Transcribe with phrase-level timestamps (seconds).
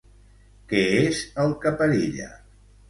[0.71, 2.35] Què és el que perilla?